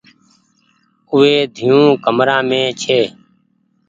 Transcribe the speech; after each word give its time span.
اوئي 1.13 1.35
ۮييون 1.55 1.85
ڪمرآ 2.03 2.37
مين 2.49 2.65
ڇي۔ 2.81 2.99